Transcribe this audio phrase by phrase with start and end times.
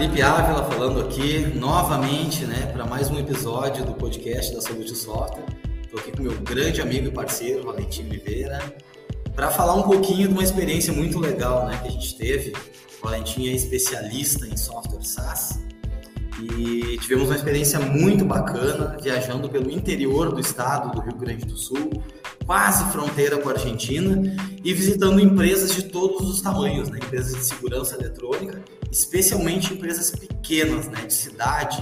[0.00, 5.44] Felipe Ávila falando aqui novamente, né, para mais um episódio do podcast da Saúde Software.
[5.82, 8.60] Estou aqui com meu grande amigo e parceiro, Valentim Oliveira,
[9.36, 12.54] para falar um pouquinho de uma experiência muito legal, né, que a gente teve.
[12.98, 15.60] O Valentim é especialista em software SaaS
[16.40, 21.58] e tivemos uma experiência muito bacana viajando pelo interior do estado do Rio Grande do
[21.58, 21.90] Sul,
[22.50, 24.20] quase fronteira com a Argentina,
[24.64, 26.98] e visitando empresas de todos os tamanhos, né?
[27.00, 28.60] empresas de segurança eletrônica,
[28.90, 31.06] especialmente empresas pequenas, né?
[31.06, 31.80] de cidade,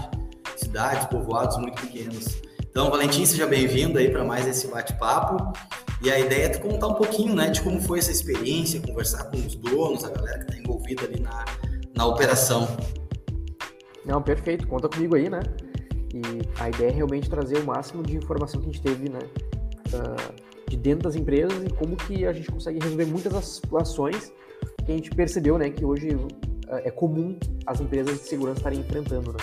[0.57, 2.37] cidades, povoados muito pequenos.
[2.61, 5.59] Então, Valentim, seja bem-vindo aí para mais esse bate-papo.
[6.03, 9.25] E a ideia é te contar um pouquinho né, de como foi essa experiência, conversar
[9.31, 11.47] com os donos, a galera que está envolvida ali na,
[11.97, 12.69] na operação.
[14.05, 15.41] Não, perfeito, conta comigo aí, né?
[16.13, 19.21] E a ideia é realmente trazer o máximo de informação que a gente teve, né?
[19.95, 24.33] Uh, de dentro das empresas e como que a gente consegue resolver muitas das situações
[24.85, 26.29] que a gente percebeu, né, que hoje uh,
[26.85, 27.37] é comum
[27.67, 29.39] as empresas de segurança estarem enfrentando, né?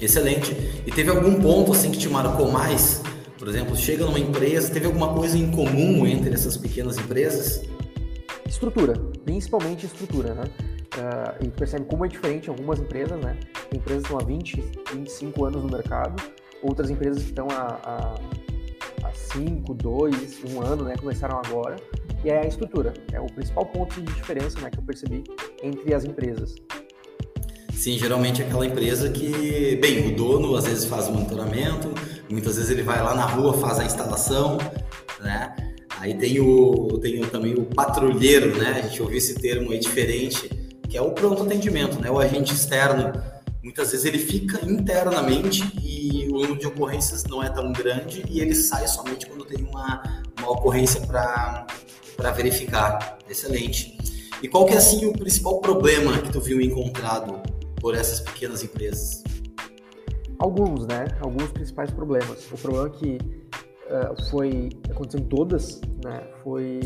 [0.00, 0.52] Excelente.
[0.86, 3.02] E teve algum ponto assim que te marcou mais?
[3.36, 7.62] Por exemplo, chega numa empresa, teve alguma coisa em comum entre essas pequenas empresas?
[8.46, 10.44] Estrutura, principalmente estrutura, né?
[10.96, 13.38] Uh, e percebe como é diferente algumas empresas, né?
[13.70, 16.20] Tem empresas que estão há 20, 25 anos no mercado,
[16.62, 18.14] outras empresas que estão há, há
[19.32, 20.96] 5, 2, 1 ano, né?
[20.96, 21.76] Começaram agora.
[22.24, 25.22] E é a estrutura, é o principal ponto de diferença né, que eu percebi
[25.62, 26.56] entre as empresas.
[27.72, 31.94] Sim, geralmente é aquela empresa que, bem, o dono às vezes faz o monitoramento,
[32.28, 34.58] muitas vezes ele vai lá na rua, faz a instalação,
[35.20, 35.54] né?
[36.00, 38.80] Aí tem o, tem também o patrulheiro, né?
[38.82, 40.48] A gente ouviu esse termo aí diferente,
[40.88, 42.10] que é o pronto atendimento, né?
[42.10, 43.12] O agente externo,
[43.62, 45.62] muitas vezes ele fica internamente
[46.38, 50.02] o número de ocorrências não é tão grande e ele sai somente quando tem uma,
[50.38, 51.66] uma ocorrência para
[52.32, 53.18] verificar.
[53.28, 53.98] Excelente.
[54.40, 57.40] E qual que é assim o principal problema que tu viu encontrado
[57.80, 59.24] por essas pequenas empresas?
[60.38, 61.06] Alguns, né?
[61.20, 62.46] Alguns principais problemas.
[62.52, 63.18] O problema que
[63.90, 66.22] uh, foi aconteceu em todas, né?
[66.44, 66.78] Foi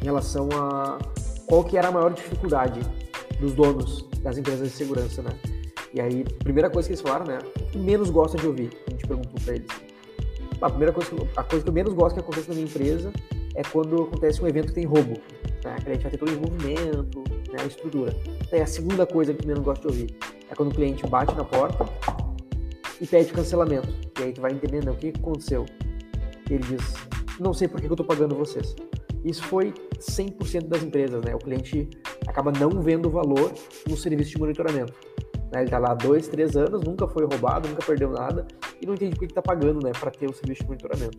[0.00, 0.98] em relação a
[1.46, 2.80] qual que era a maior dificuldade
[3.38, 5.30] dos donos das empresas de segurança, né?
[5.92, 7.38] E aí, primeira coisa que eles falaram, né?
[7.58, 8.70] O que menos gosta de ouvir?
[8.86, 9.68] A gente perguntou para eles.
[10.60, 13.12] A primeira coisa, a coisa que eu menos gosto que aconteça na minha empresa
[13.54, 15.20] é quando acontece um evento que tem roubo.
[15.64, 15.76] Né?
[15.82, 17.58] Que a gente vai ter todo o envolvimento, né?
[17.60, 18.14] a estrutura.
[18.50, 20.16] Daí a segunda coisa que eu menos gosto de ouvir
[20.48, 21.84] é quando o cliente bate na porta
[23.00, 23.88] e pede cancelamento.
[24.20, 25.66] E aí tu vai entendendo né, o que aconteceu.
[26.48, 26.94] Ele diz,
[27.38, 28.76] não sei por que eu estou pagando vocês.
[29.24, 31.34] Isso foi 100% das empresas, né?
[31.34, 31.88] O cliente
[32.26, 33.52] acaba não vendo valor
[33.88, 34.92] no serviço de monitoramento.
[35.52, 35.60] Né?
[35.60, 38.46] Ele está lá há dois, três anos, nunca foi roubado, nunca perdeu nada
[38.80, 41.18] e não entende por que está pagando, né, para ter o serviço de monitoramento.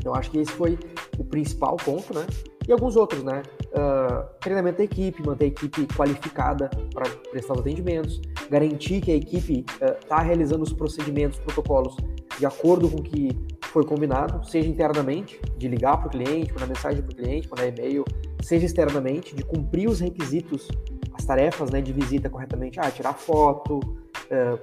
[0.00, 0.78] Então acho que esse foi
[1.18, 2.26] o principal ponto, né?
[2.66, 3.42] E alguns outros, né?
[3.66, 9.14] Uh, treinamento da equipe, manter a equipe qualificada para prestar os atendimentos, garantir que a
[9.14, 9.64] equipe
[10.00, 11.96] está uh, realizando os procedimentos, protocolos
[12.38, 13.36] de acordo com o que
[13.66, 17.66] foi combinado, seja internamente, de ligar para o cliente, mandar mensagem para o cliente, mandar
[17.68, 18.04] e-mail,
[18.42, 20.66] seja externamente, de cumprir os requisitos,
[21.12, 24.58] as tarefas né, de visita corretamente, ah, tirar foto, uh,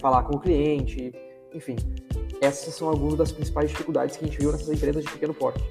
[0.00, 1.12] falar com o cliente,
[1.52, 1.76] enfim.
[2.40, 5.62] Essas são algumas das principais dificuldades que a gente viu nessas empresas de pequeno porte.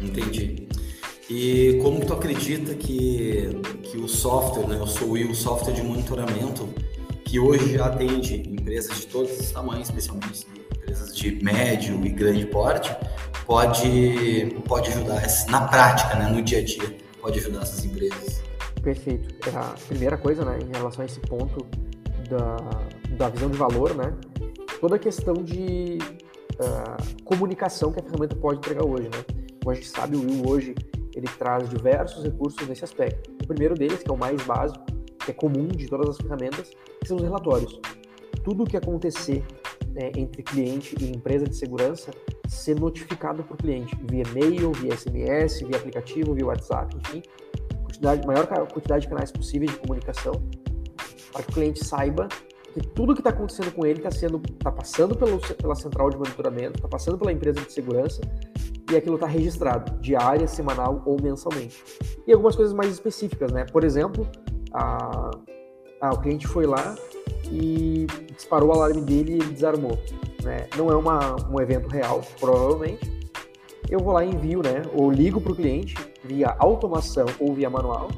[0.00, 0.68] Entendi.
[1.28, 6.68] E como tu acredita que, que o software, né, o Soul, o software de monitoramento,
[7.24, 12.46] que hoje já atende empresas de todos os tamanhos, especialmente empresas de médio e grande
[12.46, 12.90] porte,
[13.44, 18.37] pode, pode ajudar na prática, né, no dia a dia, pode ajudar essas empresas.
[18.88, 19.34] Perfeito.
[19.46, 21.66] É a primeira coisa, né, em relação a esse ponto
[22.30, 22.56] da,
[23.18, 24.16] da visão de valor, né,
[24.80, 25.98] toda a questão de
[26.54, 29.22] uh, comunicação que a ferramenta pode entregar hoje, né.
[29.60, 30.74] Como a gente sabe, o Will hoje
[31.14, 33.30] ele traz diversos recursos nesse aspecto.
[33.42, 34.82] O primeiro deles, que é o mais básico,
[35.22, 36.70] que é comum de todas as ferramentas,
[37.04, 37.78] são os relatórios.
[38.42, 39.44] Tudo o que acontecer
[39.90, 42.10] né, entre cliente e empresa de segurança
[42.48, 47.22] ser notificado para o cliente via e-mail, via SMS, via aplicativo, via WhatsApp, enfim,
[47.88, 50.32] quantidade, maior quantidade de canais possíveis de comunicação
[51.32, 52.28] para que o cliente saiba
[52.72, 56.16] que tudo que está acontecendo com ele está sendo, tá passando pelo, pela central de
[56.16, 58.20] monitoramento, está passando pela empresa de segurança
[58.90, 61.82] e aquilo está registrado diária, semanal ou mensalmente.
[62.26, 63.64] E algumas coisas mais específicas, né?
[63.64, 64.26] Por exemplo,
[64.72, 65.30] a,
[66.00, 66.94] a, o cliente foi lá
[67.50, 69.98] e disparou o alarme dele e ele desarmou.
[70.42, 70.68] Né?
[70.76, 73.18] Não é uma, um evento real, provavelmente.
[73.90, 74.82] Eu vou lá e envio, né?
[74.94, 75.94] Ou ligo para o cliente
[76.24, 78.08] via automação ou via manual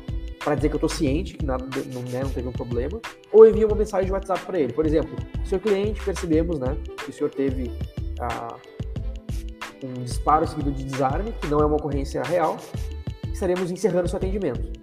[0.43, 3.01] para dizer que eu estou ciente que nada, não, né, não teve um problema,
[3.31, 4.73] ou envio uma mensagem de WhatsApp para ele.
[4.73, 5.15] Por exemplo,
[5.45, 7.71] seu cliente, percebemos, né, que o senhor teve
[8.21, 8.57] ah,
[9.85, 12.57] um disparo seguido de desarme, que não é uma ocorrência real,
[13.33, 14.81] estaremos encerrando seu atendimento.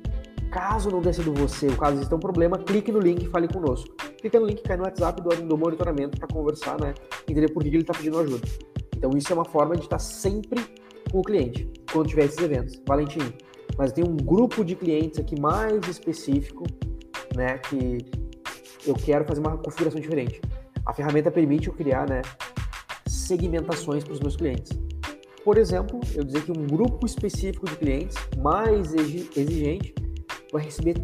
[0.52, 3.48] caso não tenha sido você, o caso exista um problema, clique no link e fale
[3.48, 3.96] conosco.
[4.20, 6.94] Clica no link, cai no WhatsApp do, do monitoramento para conversar, né?
[7.28, 8.48] Entender por que ele está pedindo ajuda.
[8.96, 10.60] Então isso é uma forma de estar sempre
[11.12, 12.82] com o cliente quando tiver esses eventos.
[12.86, 13.34] Valentim,
[13.78, 16.66] mas tem um grupo de clientes aqui mais específico,
[17.36, 17.58] né?
[17.58, 17.98] Que
[18.86, 20.42] eu quero fazer uma configuração diferente.
[20.86, 22.22] A ferramenta permite eu criar, né?
[23.08, 24.72] Segmentações para os meus clientes.
[25.44, 29.94] Por exemplo, eu dizer que um grupo específico de clientes mais exigente
[30.52, 30.96] vai receber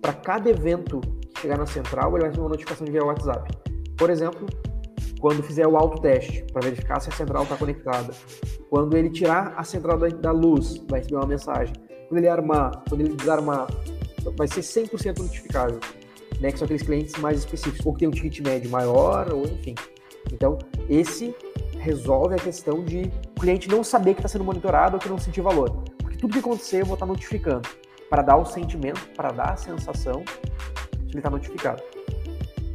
[0.00, 1.00] para cada evento
[1.34, 3.50] que chegar na central, ele vai receber uma notificação via WhatsApp.
[3.96, 4.46] Por exemplo,
[5.20, 8.12] quando fizer o autoteste para verificar se a central está conectada.
[8.68, 11.74] Quando ele tirar a central da, da, luz, vai receber uma mensagem.
[12.08, 13.68] Quando ele armar, quando ele desarmar,
[14.36, 15.78] vai ser 100% notificável.
[16.40, 19.44] Né, que são aqueles clientes mais específicos, ou que tem um ticket médio maior, ou
[19.44, 19.74] enfim.
[20.32, 20.56] Então,
[20.88, 21.34] esse
[21.78, 25.18] resolve a questão de o cliente não saber que está sendo monitorado ou que não
[25.18, 25.84] sentir valor.
[25.98, 27.68] Porque tudo que acontecer eu vou estar tá notificando
[28.08, 31.82] para dar o sentimento, para dar a sensação de ele estar tá notificado.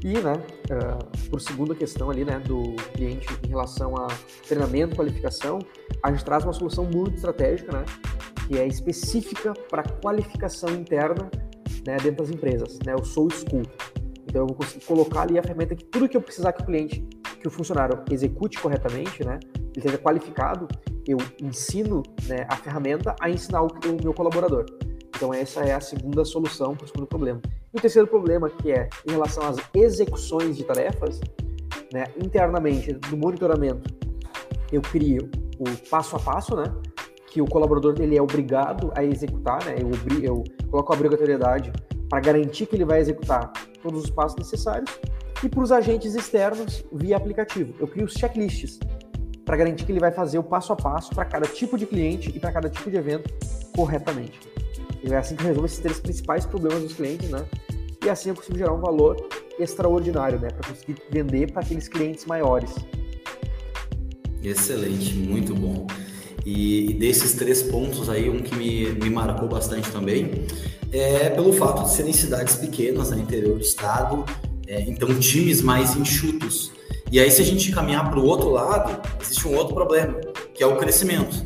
[0.06, 4.06] E, né, uh, por segunda questão ali, né, do cliente em relação a
[4.48, 5.58] treinamento, qualificação,
[6.04, 7.86] a gente traz uma solução muito estratégica, né,
[8.48, 11.28] que é específica para qualificação interna,
[11.88, 13.64] né, dentro das empresas, né, o Soul School.
[14.28, 16.66] Então eu vou conseguir colocar ali a ferramenta que tudo que eu precisar que o
[16.68, 17.04] cliente
[17.42, 19.40] que o funcionário execute corretamente, né,
[19.76, 20.68] ele seja qualificado,
[21.08, 24.68] eu ensino né, a ferramenta a ensinar o, o meu colaborador.
[25.16, 27.42] Então essa é a segunda solução para o segundo problema.
[27.76, 31.20] E o terceiro problema, que é em relação às execuções de tarefas,
[31.92, 33.94] né, internamente, no monitoramento,
[34.72, 35.30] eu crio
[35.60, 36.74] o passo a passo, né,
[37.28, 39.92] que o colaborador ele é obrigado a executar, né, eu,
[40.24, 41.74] eu coloco a obrigatoriedade
[42.10, 43.52] para garantir que ele vai executar
[43.84, 44.90] todos os passos necessários
[45.44, 47.74] e para os agentes externos via aplicativo.
[47.78, 48.80] Eu crio os checklists
[49.44, 52.32] para garantir que ele vai fazer o passo a passo para cada tipo de cliente
[52.34, 53.30] e para cada tipo de evento
[53.76, 54.55] corretamente.
[55.06, 57.46] E é assim que eu resolvo esses três principais problemas dos clientes, né?
[58.04, 59.16] E assim eu consigo gerar um valor
[59.60, 60.50] extraordinário, né?
[60.50, 62.72] Para conseguir vender para aqueles clientes maiores.
[64.44, 65.86] Excelente, muito bom.
[66.46, 70.46] E desses três pontos aí, um que me, me marcou bastante também
[70.92, 74.24] é pelo fato de serem cidades pequenas no interior do estado
[74.68, 76.72] é, então, times mais enxutos.
[77.12, 80.20] E aí, se a gente caminhar para o outro lado, existe um outro problema,
[80.54, 81.46] que é o crescimento.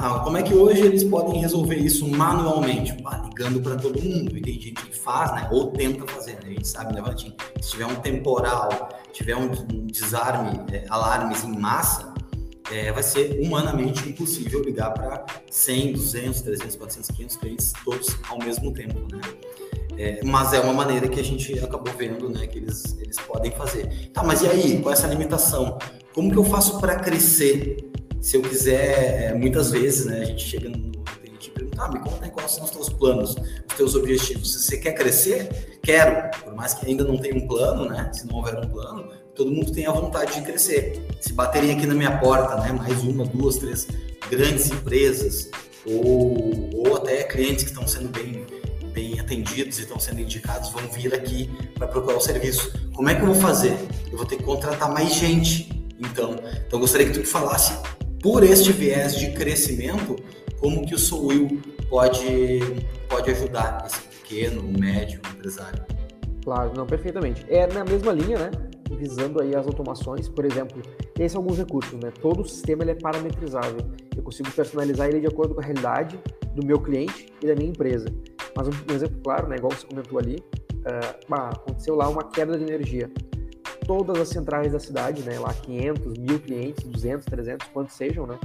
[0.00, 2.94] Ah, como é que hoje eles podem resolver isso manualmente?
[3.24, 4.38] Ligando para todo mundo.
[4.38, 5.48] E tem gente que faz, né?
[5.50, 6.42] Ou tenta fazer, né?
[6.44, 7.34] A gente sabe, né, Valentim?
[7.60, 9.48] Se tiver um temporal, tiver um,
[9.86, 12.14] desarme, é, alarmes em massa,
[12.70, 18.38] é, vai ser humanamente impossível ligar para 100, 200, 300, 400, 500 clientes todos ao
[18.38, 19.20] mesmo tempo, né?
[19.96, 23.50] É, mas é uma maneira que a gente acabou vendo, né, que eles, eles podem
[23.50, 24.10] fazer.
[24.14, 25.76] Tá, mas e aí, com essa limitação?
[26.14, 27.87] Como que eu faço para crescer?
[28.20, 31.88] Se eu quiser, é, muitas vezes, né, a gente chega no cliente e pergunta, ah,
[31.88, 33.36] me conta quais são os teus planos,
[33.68, 34.52] os teus objetivos.
[34.52, 36.30] Se você quer crescer, quero.
[36.42, 39.50] Por mais que ainda não tenha um plano, né, se não houver um plano, todo
[39.50, 41.06] mundo tem a vontade de crescer.
[41.20, 43.86] Se baterem aqui na minha porta, né, mais uma, duas, três
[44.30, 45.50] grandes empresas,
[45.86, 48.46] ou, ou até clientes que estão sendo bem
[48.92, 52.72] bem atendidos e estão sendo indicados vão vir aqui para procurar o serviço.
[52.92, 53.78] Como é que eu vou fazer?
[54.10, 55.70] Eu vou ter que contratar mais gente.
[56.00, 56.34] Então,
[56.66, 57.72] então gostaria que tu falasse
[58.22, 60.16] por este viés de crescimento,
[60.60, 62.60] como que o Soul pode
[63.08, 65.84] pode ajudar esse pequeno, médio empresário.
[66.44, 67.44] Claro, não, perfeitamente.
[67.48, 68.50] É na mesma linha, né?
[68.90, 70.80] Visando aí as automações, por exemplo,
[71.18, 72.10] esses são alguns recursos, né?
[72.20, 73.80] Todo o sistema ele é parametrizável.
[74.16, 76.18] Eu consigo personalizar ele de acordo com a realidade
[76.54, 78.08] do meu cliente e da minha empresa.
[78.56, 82.64] Mas um, exemplo claro, né, igual você comentou ali, uh, aconteceu lá uma queda de
[82.64, 83.10] energia.
[83.88, 88.38] Todas as centrais da cidade, né, lá 500, mil clientes, 200, 300, quantos sejam, né,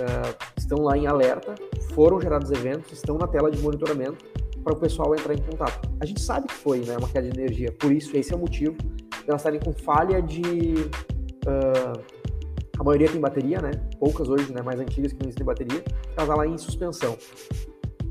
[0.00, 1.54] uh, estão lá em alerta,
[1.94, 4.24] foram gerados eventos, estão na tela de monitoramento
[4.64, 5.88] para o pessoal entrar em contato.
[6.00, 8.40] A gente sabe que foi né, uma queda de energia, por isso esse é o
[8.40, 10.40] motivo de elas estarem com falha de
[11.46, 12.18] uh,
[12.78, 13.72] a maioria tem bateria, né?
[13.98, 15.82] Poucas hoje, né, mais antigas que não existem bateria,
[16.16, 17.18] elas lá em suspensão.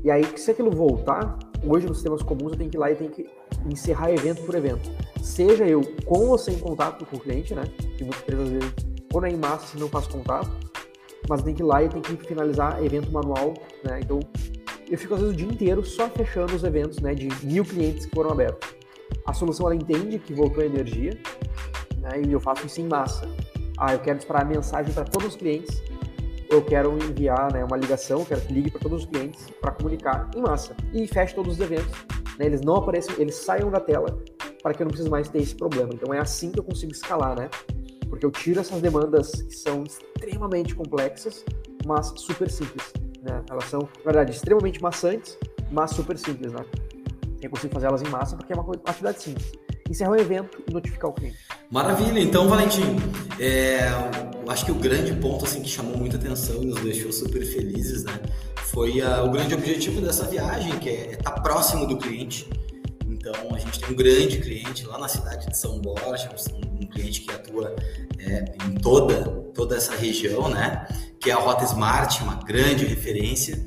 [0.04, 2.94] E aí, se aquilo voltar, hoje nos sistemas comuns eu tenho que ir lá e
[2.94, 3.26] tenho que
[3.66, 4.90] encerrar evento por evento.
[5.22, 7.64] Seja eu com ou sem contato com o cliente, né?
[7.96, 8.74] Que muitas empresas às vezes,
[9.12, 10.50] ou nem massa se não faço contato,
[11.28, 14.00] mas eu tenho que ir lá e tenho que finalizar evento manual, né?
[14.02, 14.20] Então,
[14.88, 17.14] eu fico às vezes o dia inteiro só fechando os eventos, né?
[17.14, 18.76] De mil clientes que foram abertos.
[19.26, 21.18] A solução ela entende que voltou a energia,
[21.98, 22.22] né?
[22.26, 23.28] E eu faço isso em massa.
[23.78, 25.82] Ah, eu quero disparar mensagem para todos os clientes
[26.50, 30.30] eu quero enviar né, uma ligação, quero que ligue para todos os clientes para comunicar
[30.34, 31.92] em massa e feche todos os eventos.
[32.38, 34.22] Né, eles não apareçam, eles saiam da tela
[34.62, 35.90] para que eu não precise mais ter esse problema.
[35.92, 37.48] Então é assim que eu consigo escalar, né?
[38.08, 41.44] Porque eu tiro essas demandas que são extremamente complexas,
[41.86, 42.92] mas super simples.
[43.22, 43.42] Né?
[43.50, 45.36] Elas são, na verdade, extremamente maçantes,
[45.70, 46.64] mas super simples, né?
[47.42, 49.52] Eu consigo fazer elas em massa porque é uma atividade simples.
[49.88, 51.38] Encerrar o evento e notificar o cliente.
[51.70, 52.20] Maravilha.
[52.20, 52.96] Então, Valentim,
[53.38, 53.88] é,
[54.50, 58.04] acho que o grande ponto assim que chamou muita atenção e nos deixou super felizes,
[58.04, 58.20] né,
[58.64, 62.48] foi a, o grande objetivo dessa viagem, que é estar tá próximo do cliente.
[63.06, 67.22] Então, a gente tem um grande cliente lá na cidade de São Borja, um cliente
[67.22, 67.74] que atua
[68.18, 69.24] é, em toda,
[69.54, 70.86] toda essa região, né?
[71.18, 73.62] Que é a Rota Smart, uma grande referência.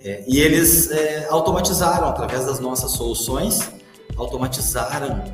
[0.00, 3.70] É, e eles é, automatizaram, através das nossas soluções,
[4.16, 5.24] automatizaram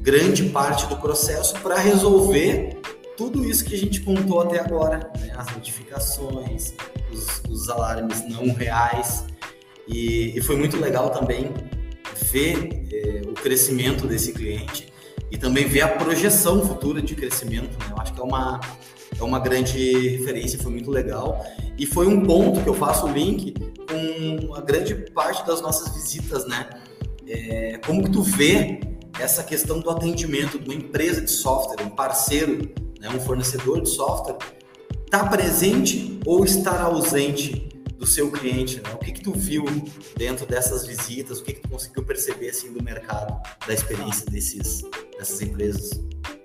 [0.00, 2.80] grande parte do processo para resolver
[3.18, 5.32] tudo isso que a gente contou até agora, né?
[5.36, 6.72] as notificações,
[7.12, 9.24] os, os, alarmes não reais.
[9.88, 11.52] E, e, foi muito legal também
[12.30, 14.92] ver é, o crescimento desse cliente
[15.32, 17.76] e também ver a projeção futura de crescimento.
[17.80, 17.86] Né?
[17.90, 18.60] Eu acho que é uma,
[19.18, 21.44] é uma grande referência, foi muito legal.
[21.76, 23.52] E foi um ponto que eu faço o link
[23.88, 26.68] com a grande parte das nossas visitas, né?
[27.26, 28.80] É, como que tu vê
[29.18, 33.88] essa questão do atendimento de uma empresa de software, um parceiro, né, um fornecedor de
[33.88, 34.38] software,
[35.04, 38.76] está presente ou estar ausente do seu cliente?
[38.76, 38.90] Né?
[38.94, 39.64] O que que tu viu
[40.16, 41.40] dentro dessas visitas?
[41.40, 44.82] O que que tu conseguiu perceber assim do mercado, da experiência desses,
[45.18, 45.90] dessas empresas?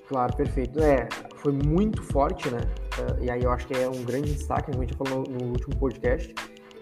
[0.07, 0.79] Claro, perfeito.
[0.79, 1.07] É,
[1.38, 2.60] foi muito forte, né?
[3.00, 5.48] Uh, e aí eu acho que é um grande destaque, como a gente falou no,
[5.48, 6.33] último podcast.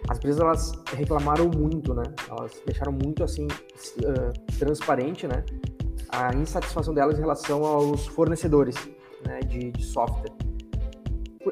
[0.10, 2.04] As empresas elas reclamaram muito, né?
[2.30, 5.44] Elas deixaram muito assim uh, transparente, né?
[6.10, 8.76] A insatisfação delas em relação aos fornecedores
[9.26, 10.32] né, de, de software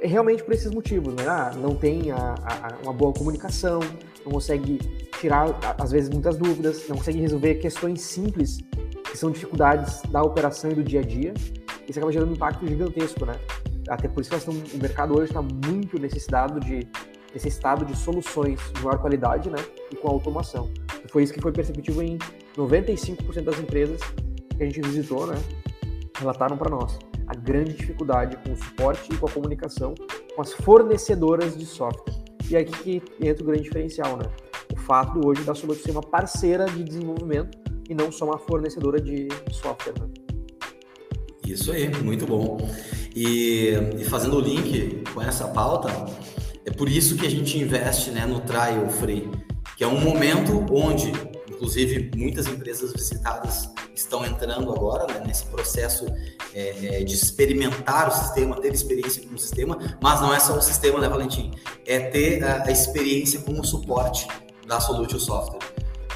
[0.03, 1.27] realmente por esses motivos, né?
[1.27, 3.79] Ah, não tem a, a, uma boa comunicação,
[4.23, 4.77] não consegue
[5.19, 5.47] tirar,
[5.77, 8.59] às vezes, muitas dúvidas, não consegue resolver questões simples,
[9.03, 11.33] que são dificuldades da operação e do dia a dia.
[11.87, 13.33] Isso acaba gerando um impacto gigantesco, né?
[13.89, 16.87] Até por isso que o mercado hoje está muito necessitado de,
[17.33, 19.57] necessitado de soluções de maior qualidade, né?
[19.91, 20.69] E com automação.
[21.03, 22.19] E foi isso que foi perceptível em
[22.55, 23.99] 95% das empresas
[24.55, 25.35] que a gente visitou, né?
[26.19, 29.93] Relataram para nós a grande dificuldade com o suporte e com a comunicação
[30.35, 32.13] com as fornecedoras de software.
[32.49, 34.25] E é aqui que entra o grande diferencial, né?
[34.73, 37.57] O fato hoje da Solution ser uma parceira de desenvolvimento
[37.87, 40.07] e não só uma fornecedora de software, né?
[41.45, 42.57] Isso aí, muito bom.
[43.15, 45.89] E, e, fazendo o link com essa pauta,
[46.65, 49.29] é por isso que a gente investe né, no Trial Free,
[49.75, 51.11] que é um momento onde,
[51.49, 53.69] inclusive, muitas empresas visitadas
[53.99, 56.05] estão entrando agora né, nesse processo
[56.53, 60.57] é, é, de experimentar o sistema, ter experiência com o sistema, mas não é só
[60.57, 61.51] o sistema, né, Valentim?
[61.85, 64.27] É ter a, a experiência com o suporte
[64.65, 65.59] da Solute Software.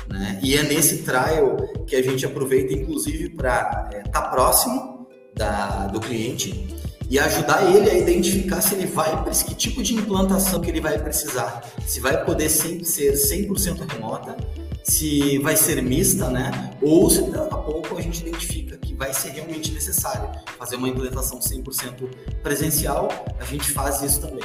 [0.08, 0.40] Né?
[0.44, 5.88] E é nesse trial que a gente aproveita, inclusive, para estar é, tá próximo da,
[5.88, 6.74] do cliente
[7.10, 10.98] e ajudar ele a identificar se ele vai que tipo de implantação que ele vai
[10.98, 14.36] precisar, se vai poder ser 100% remota,
[14.84, 16.72] se vai ser mista, né?
[16.82, 20.90] Ou se daqui a pouco a gente identifica que vai ser realmente necessário fazer uma
[20.90, 22.10] implementação 100%
[22.44, 23.08] presencial,
[23.40, 24.44] a gente faz isso também.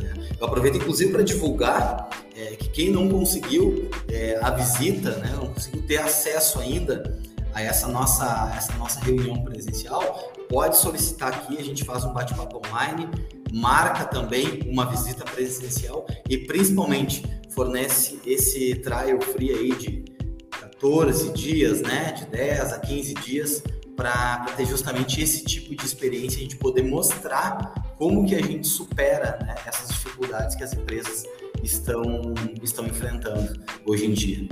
[0.00, 0.28] Né?
[0.40, 5.48] Eu aproveito inclusive para divulgar é, que quem não conseguiu é, a visita, né, não
[5.52, 7.18] conseguiu ter acesso ainda
[7.52, 12.62] a essa nossa, essa nossa reunião presencial, pode solicitar aqui, a gente faz um bate-papo
[12.68, 13.08] online,
[13.52, 20.04] marca também uma visita presencial e principalmente fornece esse trial free aí de
[20.50, 23.62] 14 dias, né, de 10 a 15 dias
[23.96, 28.66] para ter justamente esse tipo de experiência, a gente poder mostrar como que a gente
[28.66, 31.24] supera né, essas dificuldades que as empresas
[31.62, 34.48] estão, estão enfrentando hoje em dia.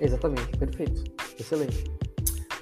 [0.00, 1.04] Exatamente, perfeito,
[1.38, 1.84] excelente.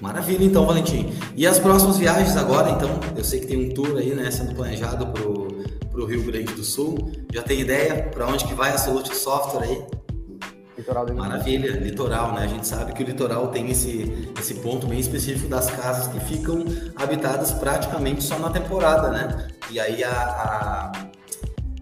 [0.01, 1.07] Maravilha, então, Valentim.
[1.35, 2.99] E as próximas viagens agora, então?
[3.15, 5.07] Eu sei que tem um tour aí, né, sendo planejado
[5.97, 7.11] para o Rio Grande do Sul.
[7.33, 9.83] Já tem ideia para onde que vai a Solute Software aí?
[10.77, 12.43] Litoral do Maravilha, litoral, né?
[12.43, 16.19] A gente sabe que o litoral tem esse, esse ponto bem específico das casas que
[16.19, 16.63] ficam
[16.95, 19.47] habitadas praticamente só na temporada, né?
[19.71, 20.91] E aí, a,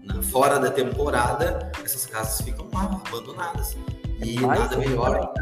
[0.08, 3.76] a fora da temporada, essas casas ficam lá, abandonadas.
[4.24, 5.34] E Mais nada melhor.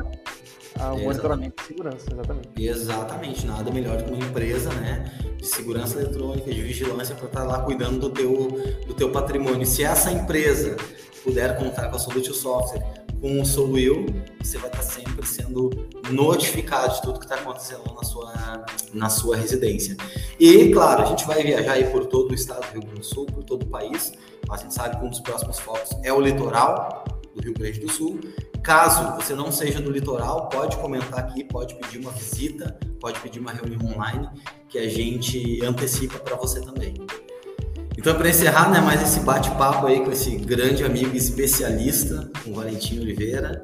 [0.84, 2.48] Ah, o monitoramento de segurança, exatamente.
[2.58, 7.40] Exatamente, nada melhor do que uma empresa né, de segurança eletrônica, de vigilância para estar
[7.40, 8.48] tá lá cuidando do teu,
[8.86, 9.64] do teu patrimônio.
[9.64, 10.76] Se essa empresa
[11.22, 12.82] puder contar com a Solute Software,
[13.18, 14.04] com o Sou Eu,
[14.42, 15.70] você vai estar tá sempre sendo
[16.10, 18.32] notificado de tudo que está acontecendo na sua,
[18.92, 19.96] na sua residência.
[20.38, 23.06] E, claro, a gente vai viajar aí por todo o estado do Rio Grande do
[23.06, 24.12] Sul, por todo o país.
[24.50, 27.90] A gente sabe que um dos próximos focos é o litoral do Rio Grande do
[27.90, 28.20] Sul.
[28.62, 33.40] Caso você não seja do litoral, pode comentar aqui, pode pedir uma visita, pode pedir
[33.40, 34.28] uma reunião online,
[34.68, 36.94] que a gente antecipa para você também.
[37.96, 42.54] Então, para encerrar, né, mais esse bate-papo aí com esse grande amigo especialista, com o
[42.54, 43.62] Valentim Oliveira,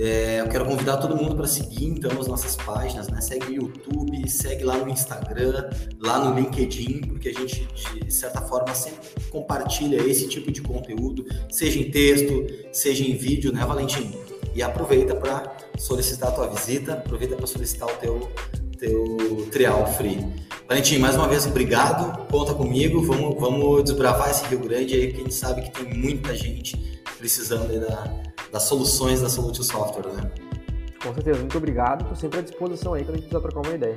[0.00, 3.20] É, eu quero convidar todo mundo para seguir então as nossas páginas, né?
[3.20, 5.70] Segue o YouTube, segue lá no Instagram,
[6.00, 7.66] lá no LinkedIn, porque a gente
[8.04, 13.52] de certa forma sempre compartilha esse tipo de conteúdo, seja em texto, seja em vídeo,
[13.52, 14.10] né, Valentim?
[14.52, 18.32] E aproveita para solicitar a tua visita, aproveita para solicitar o teu
[18.76, 20.18] teu trial free.
[20.68, 25.20] Valentim, mais uma vez obrigado, conta comigo, vamos, vamos desbravar esse Rio Grande aí, que
[25.20, 30.30] a gente sabe que tem muita gente precisando da, das soluções da Solute Software, né?
[31.02, 32.02] Com certeza, muito obrigado.
[32.02, 33.96] Estou sempre à disposição aí quando a gente precisar trocar uma ideia.